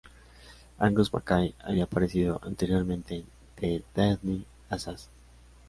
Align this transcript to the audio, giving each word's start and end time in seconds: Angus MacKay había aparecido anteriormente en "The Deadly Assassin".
Angus 0.79 1.13
MacKay 1.13 1.53
había 1.63 1.83
aparecido 1.83 2.41
anteriormente 2.43 3.17
en 3.17 3.25
"The 3.55 3.83
Deadly 3.93 4.47
Assassin". 4.67 5.11